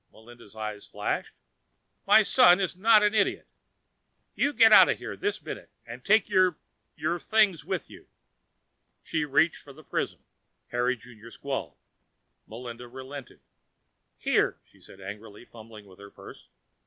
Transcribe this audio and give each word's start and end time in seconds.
Melinda's 0.11 0.55
eyes 0.55 0.87
flashed. 0.87 1.35
"My 2.07 2.23
son 2.23 2.59
is 2.59 2.75
not 2.75 3.03
an 3.03 3.13
idiot! 3.13 3.47
You 4.33 4.51
get 4.51 4.73
out 4.73 4.89
of 4.89 4.97
here 4.97 5.15
this 5.15 5.39
minute 5.39 5.69
and 5.85 6.03
take 6.03 6.27
your 6.27 6.55
things 7.19 7.63
with 7.65 7.87
you." 7.87 8.07
As 8.07 8.07
she 9.03 9.25
reached 9.25 9.61
for 9.61 9.73
the 9.73 9.83
prism, 9.83 10.23
Harry 10.69 10.97
Junior 10.97 11.29
squalled. 11.29 11.77
Melinda 12.47 12.87
relented. 12.87 13.41
"Here," 14.17 14.59
she 14.65 14.79
said 14.81 14.99
angrily, 15.01 15.45
fumbling 15.45 15.85
with 15.85 15.99
her 15.99 16.09
purse. 16.09 16.49